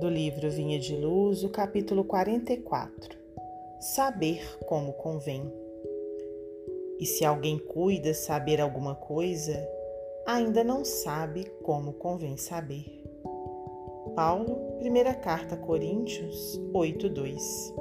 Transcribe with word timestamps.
do 0.00 0.08
livro 0.08 0.50
Vinha 0.50 0.78
de 0.78 0.96
Luz, 0.96 1.44
o 1.44 1.50
capítulo 1.50 2.04
44 2.04 3.18
Saber 3.78 4.58
como 4.66 4.94
convém. 4.94 5.52
E 6.98 7.04
se 7.04 7.22
alguém 7.22 7.58
cuida 7.58 8.14
saber 8.14 8.62
alguma 8.62 8.94
coisa, 8.94 9.68
ainda 10.26 10.64
não 10.64 10.86
sabe 10.86 11.44
como 11.62 11.92
convém 11.92 12.38
saber. 12.38 13.04
Paulo, 14.16 14.78
primeira 14.78 15.12
carta 15.12 15.54
a 15.54 15.58
Coríntios 15.58 16.58
8:2. 16.72 17.74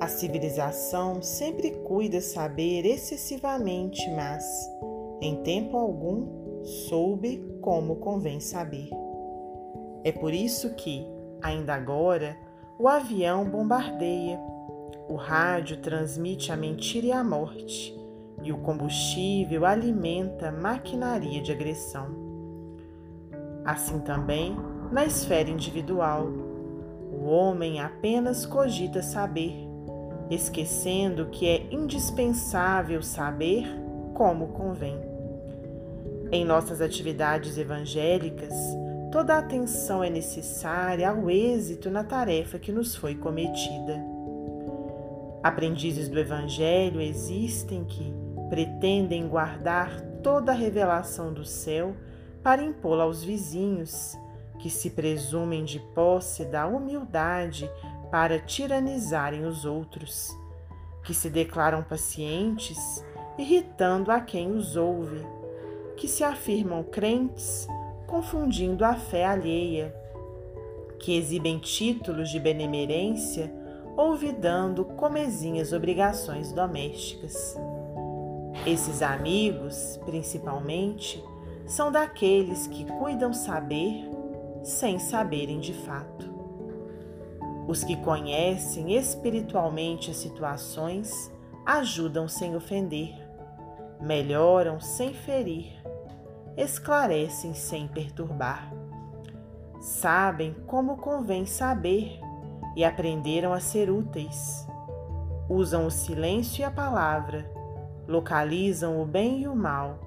A 0.00 0.08
civilização 0.08 1.20
sempre 1.20 1.70
cuida 1.82 2.22
saber 2.22 2.86
excessivamente, 2.86 4.08
mas 4.12 4.42
em 5.20 5.42
tempo 5.42 5.76
algum 5.76 6.64
soube 6.64 7.44
como 7.60 7.96
convém 7.96 8.40
saber. 8.40 8.88
É 10.04 10.12
por 10.12 10.32
isso 10.32 10.74
que, 10.74 11.06
ainda 11.42 11.74
agora, 11.74 12.36
o 12.78 12.88
avião 12.88 13.44
bombardeia, 13.44 14.38
o 15.08 15.14
rádio 15.14 15.78
transmite 15.78 16.52
a 16.52 16.56
mentira 16.56 17.06
e 17.06 17.12
a 17.12 17.24
morte, 17.24 17.98
e 18.42 18.52
o 18.52 18.58
combustível 18.58 19.64
alimenta 19.64 20.52
maquinaria 20.52 21.42
de 21.42 21.50
agressão. 21.50 22.08
Assim 23.64 24.00
também, 24.00 24.56
na 24.92 25.04
esfera 25.04 25.50
individual, 25.50 26.28
o 27.12 27.26
homem 27.26 27.80
apenas 27.80 28.46
cogita 28.46 29.02
saber, 29.02 29.54
esquecendo 30.30 31.26
que 31.26 31.48
é 31.48 31.66
indispensável 31.70 33.02
saber 33.02 33.66
como 34.14 34.48
convém. 34.48 34.98
Em 36.30 36.44
nossas 36.44 36.80
atividades 36.80 37.58
evangélicas, 37.58 38.54
Toda 39.10 39.38
atenção 39.38 40.04
é 40.04 40.10
necessária 40.10 41.08
ao 41.08 41.30
êxito 41.30 41.88
na 41.88 42.04
tarefa 42.04 42.58
que 42.58 42.70
nos 42.70 42.94
foi 42.94 43.14
cometida. 43.14 43.98
Aprendizes 45.42 46.10
do 46.10 46.18
Evangelho 46.18 47.00
existem 47.00 47.84
que 47.84 48.12
pretendem 48.50 49.26
guardar 49.26 49.98
toda 50.22 50.52
a 50.52 50.54
revelação 50.54 51.32
do 51.32 51.42
céu 51.42 51.96
para 52.42 52.62
impô-la 52.62 53.04
aos 53.04 53.24
vizinhos, 53.24 54.14
que 54.58 54.68
se 54.68 54.90
presumem 54.90 55.64
de 55.64 55.80
posse 55.94 56.44
da 56.44 56.66
humildade 56.66 57.70
para 58.10 58.38
tiranizarem 58.38 59.46
os 59.46 59.64
outros, 59.64 60.36
que 61.02 61.14
se 61.14 61.30
declaram 61.30 61.82
pacientes, 61.82 63.02
irritando 63.38 64.10
a 64.10 64.20
quem 64.20 64.52
os 64.52 64.76
ouve, 64.76 65.24
que 65.96 66.06
se 66.06 66.22
afirmam 66.22 66.82
crentes 66.82 67.66
confundindo 68.08 68.84
a 68.84 68.94
fé 68.94 69.26
alheia, 69.26 69.94
que 70.98 71.16
exibem 71.16 71.58
títulos 71.58 72.30
de 72.30 72.40
benemerência, 72.40 73.52
olvidando 73.96 74.84
comezinhas 74.84 75.72
obrigações 75.72 76.50
domésticas. 76.50 77.56
Esses 78.66 79.02
amigos, 79.02 80.00
principalmente, 80.04 81.22
são 81.66 81.92
daqueles 81.92 82.66
que 82.66 82.84
cuidam 82.84 83.32
saber 83.32 84.08
sem 84.62 84.98
saberem 84.98 85.60
de 85.60 85.74
fato. 85.74 86.26
Os 87.68 87.84
que 87.84 87.96
conhecem 87.96 88.96
espiritualmente 88.96 90.10
as 90.10 90.16
situações 90.16 91.30
ajudam 91.66 92.26
sem 92.26 92.56
ofender, 92.56 93.14
melhoram 94.00 94.80
sem 94.80 95.12
ferir, 95.12 95.78
esclarecem 96.58 97.54
sem 97.54 97.86
perturbar. 97.86 98.72
Sabem 99.80 100.52
como 100.66 100.96
convém 100.96 101.46
saber 101.46 102.18
e 102.74 102.84
aprenderam 102.84 103.52
a 103.52 103.60
ser 103.60 103.88
úteis. 103.88 104.66
Usam 105.48 105.86
o 105.86 105.90
silêncio 105.90 106.62
e 106.62 106.64
a 106.64 106.70
palavra, 106.70 107.48
localizam 108.08 109.00
o 109.00 109.06
bem 109.06 109.42
e 109.42 109.48
o 109.48 109.54
mal, 109.54 110.00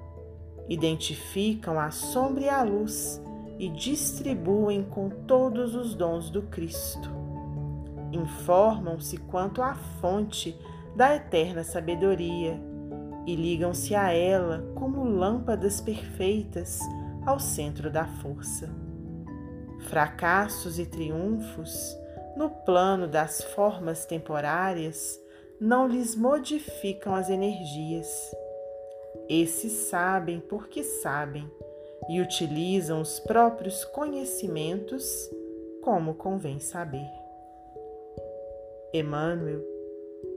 identificam 0.68 1.80
a 1.80 1.90
sombra 1.90 2.44
e 2.44 2.48
a 2.50 2.62
luz 2.62 3.20
e 3.58 3.68
distribuem 3.70 4.84
com 4.84 5.08
todos 5.08 5.74
os 5.74 5.94
dons 5.94 6.28
do 6.28 6.42
Cristo. 6.42 7.10
Informam-se 8.12 9.16
quanto 9.16 9.62
à 9.62 9.74
fonte 9.74 10.54
da 10.94 11.16
eterna 11.16 11.64
sabedoria 11.64 12.71
e 13.26 13.36
ligam-se 13.36 13.94
a 13.94 14.12
ela 14.12 14.64
como 14.74 15.04
lâmpadas 15.04 15.80
perfeitas 15.80 16.78
ao 17.24 17.38
centro 17.38 17.90
da 17.90 18.06
força. 18.06 18.68
Fracassos 19.88 20.78
e 20.78 20.86
triunfos, 20.86 21.96
no 22.36 22.50
plano 22.50 23.06
das 23.06 23.42
formas 23.42 24.04
temporárias, 24.04 25.20
não 25.60 25.86
lhes 25.86 26.16
modificam 26.16 27.14
as 27.14 27.30
energias. 27.30 28.08
Esses 29.28 29.72
sabem 29.88 30.40
porque 30.40 30.82
sabem 30.82 31.48
e 32.08 32.20
utilizam 32.20 33.00
os 33.00 33.20
próprios 33.20 33.84
conhecimentos 33.84 35.30
como 35.82 36.14
convém 36.14 36.58
saber. 36.58 37.08
Emmanuel 38.92 39.71